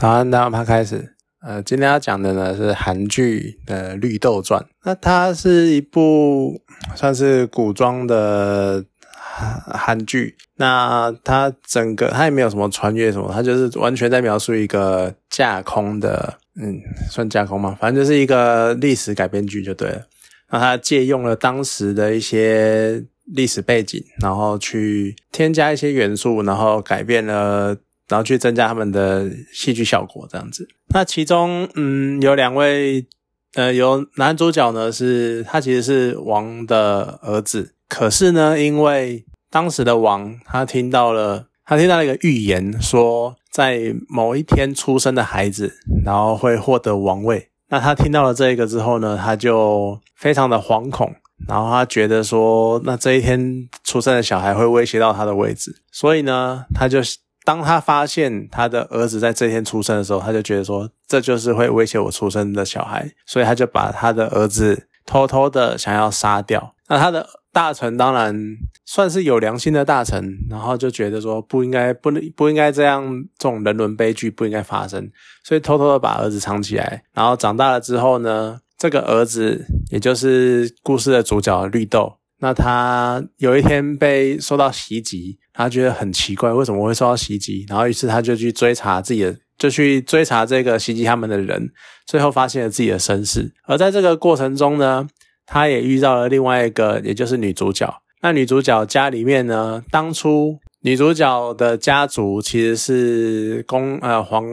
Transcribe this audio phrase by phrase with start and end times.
[0.00, 1.14] 好，那我们开始。
[1.42, 4.58] 呃，今天要讲的呢是韩剧的《绿豆传》。
[4.82, 6.58] 那它是一部
[6.96, 8.82] 算是古装的
[9.12, 10.38] 韩韩剧。
[10.56, 16.80] 那它整个它也没有什么穿越什么，它就是完全在描述一个架空的，嗯，
[17.10, 17.76] 算架空吗？
[17.78, 20.06] 反正就是一个历史改编剧就对了。
[20.48, 27.76] 那它借用了当时的一些历史背景，然后去添加一些元素，然后改变了。
[28.10, 30.68] 然后去增加他们的戏剧效果，这样子。
[30.92, 33.06] 那其中，嗯，有两位，
[33.54, 47.50] 呃，有男主角呢，是他其实是王的儿子，可是呢，因为当时的王他听到了，他听到了一个预言，说在某一天出生的孩子，然后会获得王位。
[47.68, 51.14] 那他听到了这个之后呢，他就非常的惶恐，
[51.46, 56.98] 然后他觉得说，那这一天出生的小孩会威胁到他的位置，所以呢，他就。
[57.44, 66.74] 当他发现他的儿子在这天出生的时候，他就觉得说这就是会威胁我出生的小孩，所以他就把他的儿子偷偷的想要杀掉。
[66.88, 68.36] 那他的大臣当然
[68.84, 73.02] 算是有良心的大臣，然后就觉得说不应该不能不应该这样，
[73.38, 75.10] 这种人伦悲剧不应该发生，
[75.44, 77.02] 所以偷偷的把儿子藏起来。
[77.14, 82.18] 然后长大了之后呢，这个儿子也就是故事的主角绿豆。
[82.42, 87.64] 那他有一天被受到袭击，他觉得很奇怪，为什么会受到袭击？
[87.68, 91.68] 然后于是他就去追查自己的，就去追查这个袭击他们的人，
[92.06, 93.52] 最后发现了自己的身世。
[93.66, 95.06] 而在这个过程中呢，
[95.46, 98.02] 他也遇到了另外一个，也就是女主角。
[98.22, 104.44] 那女主角家里面呢，当初女主角的家族其实是公呃皇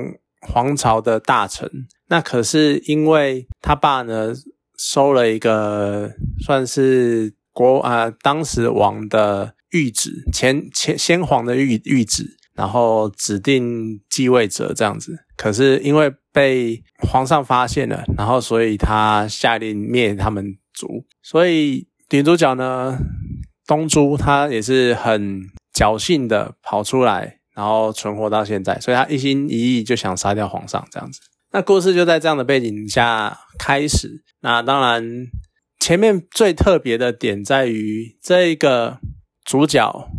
[0.41, 1.69] 皇朝的大臣，
[2.07, 4.33] 那可是因为他爸呢
[4.77, 6.11] 收了一个
[6.45, 7.33] 算是。
[7.57, 15.17] 国啊，当时王的谕旨，前前先皇的谕谕旨，然后指定继位者这样子。
[15.35, 21.05] 可是因为被皇上发现了，然后所以他下令灭他们族。
[21.21, 22.97] 所以女主角呢，
[23.65, 25.41] 东珠她也是很
[25.73, 28.79] 侥幸的跑出来，然后存活到现在。
[28.79, 31.19] 所以她一心一意就想杀掉皇上这样子。
[31.51, 34.23] 那故事就在这样的背景下开始。
[34.41, 35.27] 那当然。
[35.79, 38.99] 前面最特别的点在于，这个
[39.47, 40.09] 主角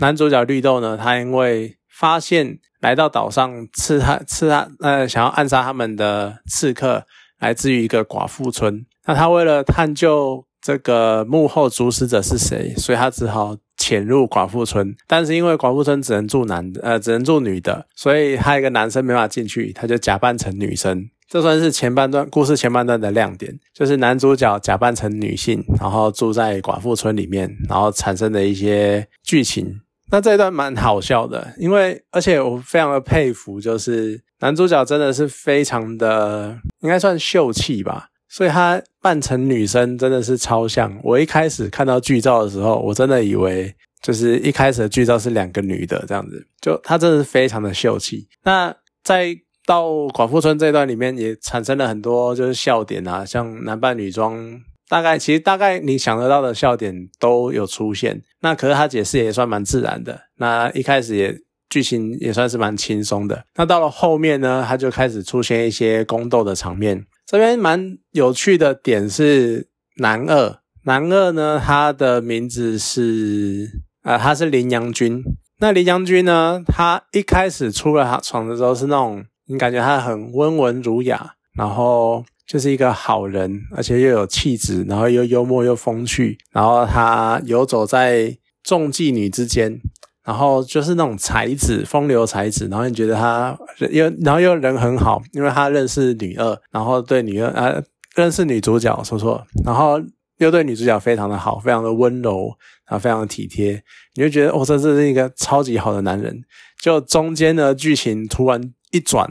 [0.00, 7.04] 男主角绿豆呢，他因为发现来到岛上刺他刺他呃想要暗杀他们的刺客
[7.40, 14.94] 来自于一个寡妇村，那他为了探究这个幕后主使者是谁，所以他只好潜入寡妇村。
[15.08, 21.10] 但是因为寡妇村只能住男的，呃，只能住女的，所以他一个男生没法进去，他就假扮成女生。
[21.28, 29.80] 这算是前半段故事前半段的亮点，就是男主角假扮成女性，然后住在寡妇村里面，然后产生的一些剧情。
[30.10, 40.98] 那这一段蛮好笑的，因为而且我非常的佩服，就是男主角真的是非常的应该算秀气吧，所以他扮成女生真的是超像。
[41.04, 48.26] 我一开始看到剧照的时候，我真的以为就是一开始的剧照是两个女的这样子，就他真的是非常的秀气。
[48.44, 48.74] 那
[49.04, 49.36] 在
[49.68, 54.58] 到寡妇村这段里面也产生了很多就是笑点啊，像男扮女装，
[54.88, 58.22] 大概其实大概你想得到的笑点都有出现。
[58.40, 60.22] 那可是他解释也算蛮自然的。
[60.36, 63.44] 那一开始也剧情也算是蛮轻松的。
[63.56, 67.04] 那到了后面呢，他就开始出现一些宫斗的场面。
[67.26, 69.68] 这边蛮有趣的点是
[69.98, 75.22] 男二，男二呢他的名字是啊，他是林阳君。
[75.60, 79.26] 那林阳君呢，他一开始出了他闯的时候是那种。
[79.48, 89.80] 你感觉他很温文儒雅，然后就是一个好人，而且又有气质，然后又幽默又风趣，然后他游走在众妓女之间，
[90.22, 93.58] 然后就是那种才子，风流才子，然后你觉得他
[93.90, 97.82] 又然后又人很好，因为他认识女二，然后对女二啊
[98.14, 99.98] 认识女主角说错，然后
[100.36, 102.54] 又对女主角非常的好，非常的温柔，
[102.86, 103.82] 然后非常的体贴，
[104.14, 106.42] 你就觉得哦，这这是一个超级好的男人。
[106.80, 108.74] 就中间的剧情突然。
[108.90, 109.30] 一转，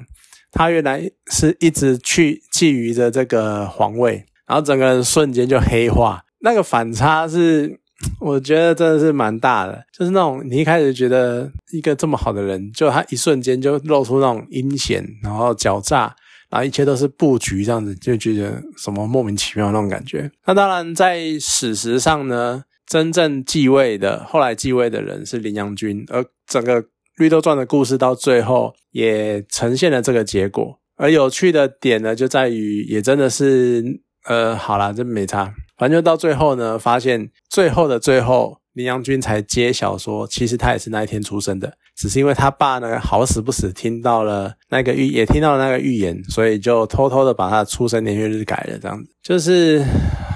[0.52, 6.24] 他原来是一直去觊觎着这个皇位，然后整个人瞬间就黑化。
[6.40, 7.80] 那个反差是，
[8.20, 9.84] 我觉得真的是蛮大的。
[9.92, 16.16] 就是那种你一开始觉得一个这么好的人，就他一瞬间就露出那种阴险，然后狡诈，
[16.50, 20.32] 然后一切都是布局这样子，就觉得什么莫名其妙那种感觉。
[20.46, 26.86] 那当然，在史实上呢，真正继位的后来继位的人是林阳君，而整个。
[27.18, 41.74] 绿豆传的故事到最后也呈现了这个结果，而有趣的点呢，就在于也真的是，呃，好啦，这没差，反正到最后呢，发现最后的最后，林阳君才揭晓说，其实他也是那一天出生的。
[41.96, 49.84] 只是因为他爸呢好死不死听到了那个预，也听到了那个预言，所以就偷偷的把他的出生年月日改了，这样子就是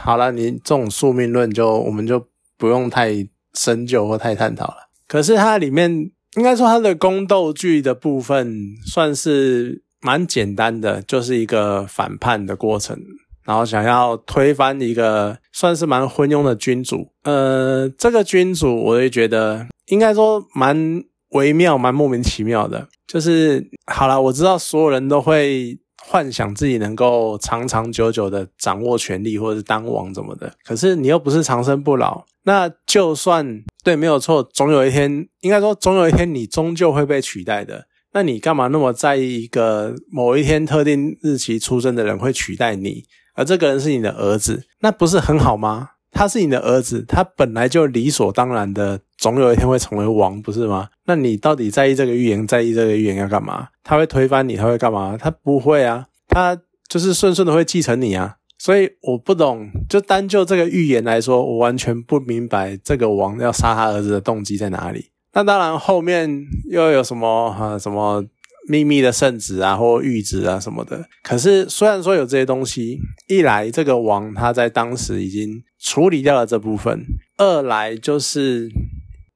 [0.04, 0.32] 好了。
[0.32, 2.26] 你这种宿命论就我们就
[2.58, 3.12] 不用太
[3.54, 4.90] 深究或太探讨了。
[5.08, 12.98] 可是它里面应该说它的宫斗剧的部分算是蛮简单的，就是一个反叛的过程。
[13.44, 22.88] 然后想要推翻一个算是蛮昏庸的君主，呃，这个君主我也觉得应该说蛮微妙、蛮莫名其妙的。
[23.08, 30.54] 就是好了，我知道所有人都会幻想自己能够长长久久的掌握权力，或者是当王怎么的。
[30.64, 37.86] 可是你又不是长生不老，那就算对没有错，总有一天，应该说总有一天你终究会被取代的。
[38.14, 43.06] 那你干嘛那么在意一个某一天特定日期出生的人会取代你？
[43.36, 45.92] 而这个人是你的儿子，那不是很好吗？
[46.12, 50.90] 他是你的儿子，他本来就理所当然的，总有一天会成为王，不是吗？
[51.06, 53.70] 那你到底在意这个预言，在意这个预言要干嘛？
[53.82, 55.16] 他会推翻你，他会干嘛？
[55.18, 56.58] 他不会啊，他
[56.90, 58.36] 就是顺顺的会继承你啊。
[58.64, 65.10] 所以我不懂，就单就这个预言来说，我完全不明白这个王要杀他儿子的动机在哪里。
[65.34, 66.30] 那当然后面
[66.70, 68.24] 又有什么啊什么？
[68.70, 71.04] 秘密的圣旨啊，或谕旨啊什么的。
[71.24, 77.00] 可是虽然说有这些东西，一来这个王他在当时已经处理掉了这部分；
[77.38, 78.70] 二来就是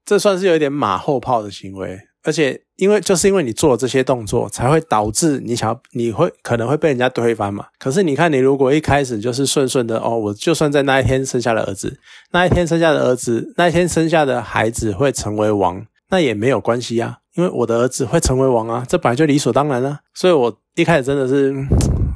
[0.05, 1.99] 这算是有一点马后炮的行为。
[2.23, 7.65] 而且因为就是因为你做了这些动作，才会导致你想要你会可能会被人家推翻嘛。
[7.79, 11.97] 可是你看，你如果一开始就是顺顺的哦，我就算在那一天生下了儿子，
[12.31, 17.17] 那一天生下的儿子，那一天生下的孩子会成为王，那也没有关系啊。
[17.35, 21.53] 因为我的儿子会成为王啊，这本来就理所当然啊，所以我一开始真的是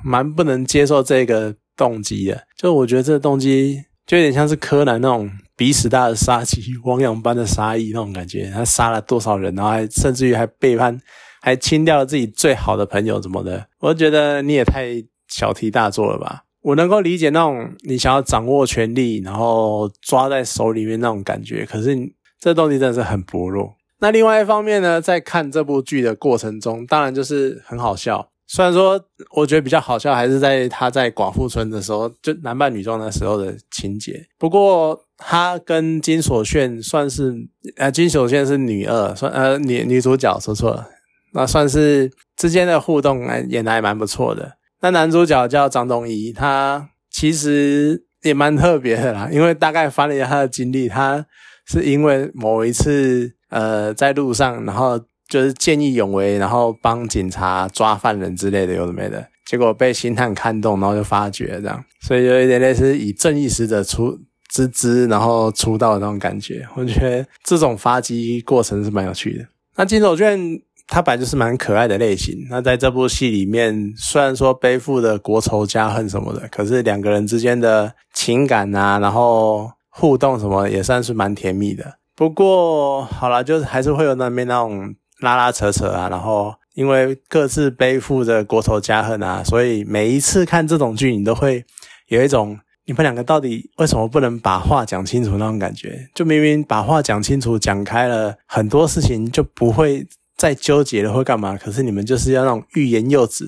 [0.03, 2.41] 蛮不能接受这个动机的。
[2.57, 5.29] 就我觉得这个动机就有点像是柯南那种
[5.59, 8.49] 鼻屎大的杀机，汪洋般的杀意那种感觉。
[8.49, 10.97] 他杀了多少人，然后还甚至于还背叛，
[11.41, 13.67] 还亲掉了自己最好的朋友，怎么的？
[13.79, 16.45] 我觉得你也太小题大做了吧。
[16.61, 21.93] 我能够理解那种你想要掌握权力，然后抓在手里面那种感觉，可是
[22.39, 23.75] 这动机真的是很薄弱。
[23.99, 28.29] 那另外一方面呢，在看这部剧的过程中，当然就是很好笑。
[28.51, 28.99] 虽然说
[29.35, 34.25] 我觉得比较好笑，还是在他在寡妇村的时候，就男扮女装的时候的情节。
[34.39, 37.31] 不过他跟金所炫算是，
[37.77, 40.89] 呃，金所炫是女二，算呃女女主角说错了，
[41.33, 44.53] 那算是之间的互动演的还蛮不错的。
[44.81, 51.23] 那男主角叫张东一，他其实也蛮特别的啦，因为大概翻了一下他的经历，他
[51.67, 53.35] 是因为某一次。
[53.49, 54.99] 呃，在路上，然后
[55.29, 66.67] 就是见义勇为，然后帮警察抓犯人之类的，有的没的，结果被星探看中，然后就发觉这样，所以就有一点类似以正义使者出之姿，然后出道的那种感觉。
[66.75, 69.45] 我觉得这种发迹过程是蛮有趣的。
[69.75, 81.99] 那金手卷他本来就是蛮可爱的类型，那在这部戏里面，虽然说背负的国仇家恨什么的，可是两个人之间的情感啊，然后互动什么也算是蛮甜蜜的。
[82.15, 91.65] 不过好了，就是还是会有那边那种拉拉扯扯啊，然后因为各自背负着国仇家恨啊，所以每一次看这种剧，你都会
[92.07, 96.09] 有一种你们两个到底为什么不能把话讲清楚那种感觉？
[96.15, 100.07] 就明明把话讲清楚、讲开了，很多事情就不会
[100.37, 101.57] 再纠结了，会干嘛？
[101.57, 103.45] 可是你们就是要那种欲言又止，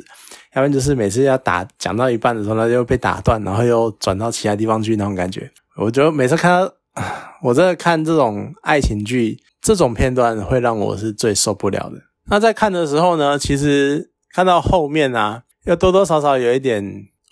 [0.53, 5.49] 要不然就是每次要打讲到一半的时候，呢，就被打断，然后又转到其他地方去那种感觉。
[5.77, 6.73] 我觉得每次看到。
[7.41, 12.01] 我在看这种爱情剧，这种片段会让我是最受不了的。
[12.25, 16.83] 那在看的时候呢，其实看到后面啊，要多多少少有一点，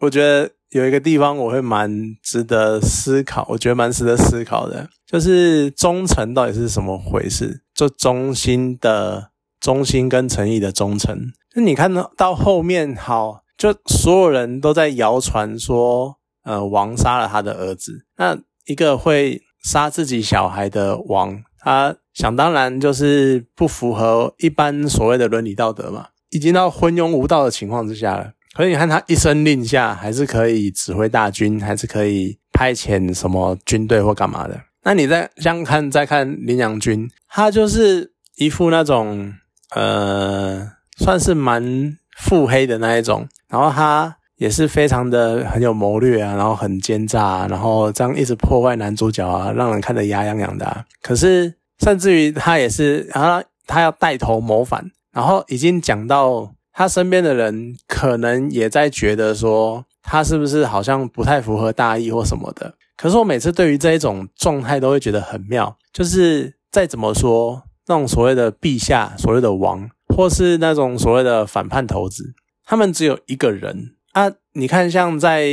[0.01, 1.89] 我觉得有一个地方我会蛮
[2.21, 7.63] 值得思考，我觉得蛮值得思考的，就是忠诚到底是什么回事？
[7.73, 11.17] 就忠心的忠心跟诚意的忠诚。
[11.55, 19.41] 那你看到到后面，好，就所有人都在谣传说，呃，王杀了他的儿子，那一个会。
[19.61, 28.33] 杀自己小孩的王，他想当然就是不符合一般所谓的伦理道德嘛，已经到昏庸无道的情况之下了。
[28.53, 34.59] 可是你看他一声令下，还是可以指挥大军，还是可以派遣什么军队或干嘛的。
[34.83, 39.33] 那你再像看再看林阳君，他就是一副那种
[39.73, 44.17] 呃，算是蛮腹黑的那一种，然后他。
[44.39, 50.85] 也是非常的很有谋略啊，然后很奸诈，然后这样一直破坏男主角啊，让人看得牙痒痒的。
[51.01, 62.75] 可是甚至于他也是，然后他要带头谋反，然后已经讲到他身边的人可能也在觉得说他是不是好像不太符合大义或什么的。
[62.97, 72.33] 可是我每次对于这一种状态都会觉得很妙，就是再怎么说，那种所谓的陛下、所谓的王，或是那种所谓的反叛头子，
[72.65, 74.31] 他们只有一个人啊。
[74.53, 75.47] 你看，像在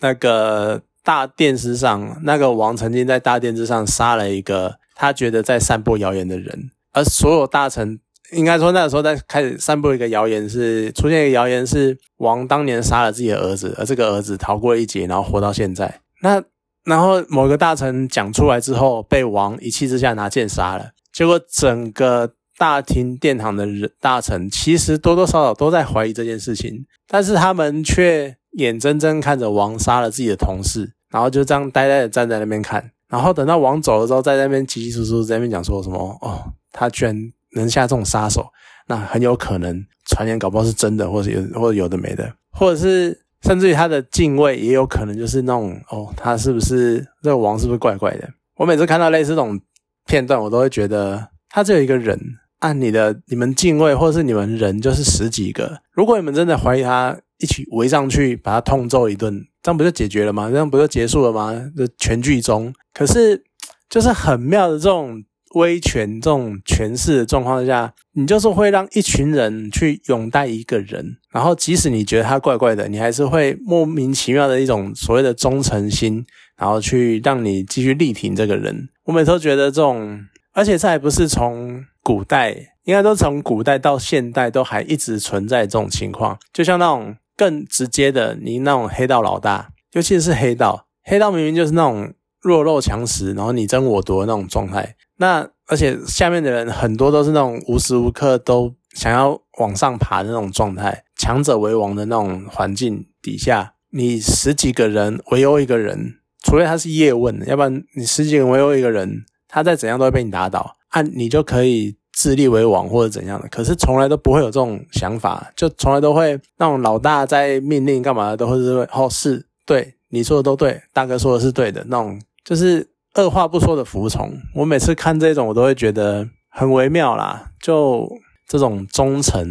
[0.00, 8.00] 那个大殿之上，那个王曾经在大殿之上杀了一个他觉得在散播谣言的人，而所有大臣。
[8.32, 16.00] 应该说，那个时候在开始散布一个谣言，是出现一个谣言，是王当年杀了自己的儿子，而这个儿子逃过一劫，然后活到现在。
[16.22, 16.42] 那
[16.84, 20.92] 然后某个大臣讲出来之后，被王一气之下拿剑杀了。
[21.12, 32.90] 结果整个大厅殿堂的人大臣，其实多多少少都在怀疑这件事情，但是他们却眼睁睁看着王杀了自己的同事，然后就这样呆呆的站在那边看。
[33.14, 36.18] 然后等到王走了之后，在那边稀稀疏疏在那边讲说什么？
[36.20, 37.32] 哦，他居然。
[37.56, 38.44] 能下这种杀手，
[38.88, 48.28] 那很有可能传言搞不好是真的，或者有或者有的没的，或者是甚至于他的敬畏也有可能就是那种哦，他是不是这个王是不是怪怪的？
[48.56, 49.60] 我每次看到类似这种
[50.04, 52.18] 片段，我都会觉得他只有一个人，
[52.58, 60.48] 按你的你们敬畏或者是你们人就是十几个，如果你们真的怀疑他，一起围上去把他痛揍一顿，这样不就解决了吗？
[60.48, 61.52] 这样不就结束了吗？
[61.76, 63.42] 这全剧终，可是
[63.90, 65.24] 就是很妙的这种。
[65.54, 78.88] 威权这种权势的状况下，你就是会让一群人去拥戴一个人，然后即使你觉得他怪怪的，你还是会莫名其妙的一种所谓的忠诚心，然后去让你继续力挺这个人。
[79.04, 82.50] 我每次都觉得这种，而且这还不是从古代，
[82.82, 86.36] 应该都从古代到现代都还一直存在这种情况。
[86.52, 94.96] 就像那种更直接的，你那种黑道老大，尤其是黑道，黑道明明就是那种弱肉强食，然后你争我夺的那种状态。
[95.16, 113.46] 那而且下面的人很多都是那种无时无刻都想要往上爬的那种状态，强者为王的那种环境底下，你十几个人围殴一个人，除非他是叶问，要不然你十几个人围殴一个人，他再怎样都会被你打倒，按你就可以自立为王或者怎样的。
[113.48, 122.88] 可是从来都不会有这种想法，就从来都会那种老大在命令干嘛的，都会是哦是对你说的都对，大哥说的是对的那种，就是。
[123.16, 127.52] 二话不说的服从，我每次看这种，我都会觉得很微妙啦。
[127.62, 128.10] 就
[128.48, 129.46] 这种忠诚、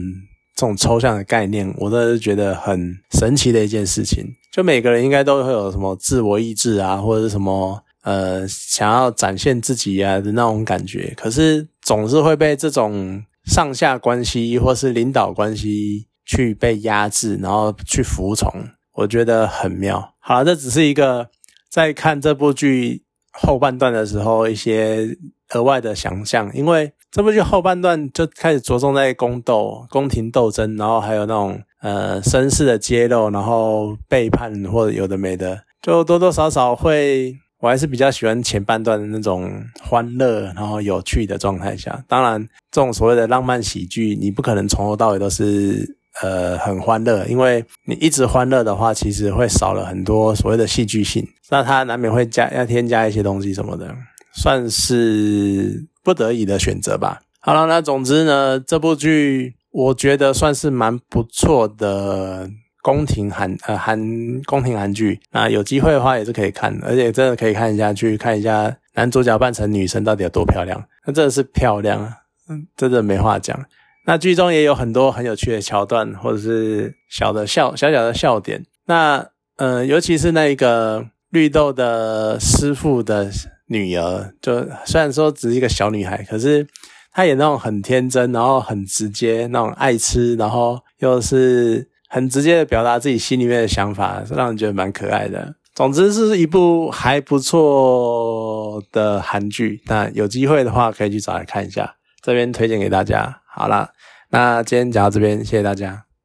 [0.53, 4.25] 这种抽象的概念，我都是觉得很神奇的一件事情。
[4.51, 18.50] 就每个人应该都会有什么自我意志啊，或者是什么呃想要展现自己啊的那种感觉，可是总是会被这种上下关系或是领导关系去被压制，然后去服从。
[18.93, 20.13] 我觉得很妙。
[20.19, 21.29] 好了，这只是一个
[21.69, 23.03] 在看这部剧。
[23.36, 25.17] 后半段的时候，一些
[25.55, 39.50] 额外的想象，因为这部剧后半段就开始着重在宫斗、宫廷斗争，然后还有那种呃身世的揭露，然后背叛或者有的没的，就多多少少会，我还是比较喜欢前半段的那种
[39.82, 42.03] 欢乐然后有趣的状态下。
[42.10, 45.98] 当然，这种所谓的浪漫喜剧，你不可能从头到尾都是。
[46.22, 51.27] 呃，很欢乐，因为你一直欢乐的话，其实会少了很多所谓的戏剧性。
[51.50, 53.91] 那它难免会加要添加一些东西什么的，
[54.36, 57.22] 算是不得已的选择吧。
[57.39, 62.48] 好了，那总之呢，这部剧我觉得算是蛮不错的
[62.84, 63.98] 宫廷韩呃韩
[64.46, 65.20] 宫廷韩剧。
[65.32, 70.80] 那有机会的话也是可以看，而且真的可以看一下，去看一下男主角扮成女生到底有多漂亮。
[71.08, 72.18] 那真的是漂亮啊，
[72.50, 73.60] 嗯，真的没话讲。
[74.06, 78.63] 那剧中也有很多很有趣的桥段，或者是小的笑小小的笑点。
[78.86, 79.25] 那
[79.56, 83.32] 呃，尤其是那个绿豆的师傅的
[83.68, 86.68] 女儿，就虽然说只是一个小女孩，可是
[87.13, 95.55] 她也那种很天真，然后很直接，那种爱吃，然后又是很直接的表达自己心里面的想法，是让人觉得蛮可爱的。
[95.74, 103.41] 总之是一部还不错的韩剧，那有机会的话可以去找来看一下，这边推荐给大家。
[103.48, 103.89] 好了，
[104.29, 106.03] 那今天讲到这边，谢谢大家。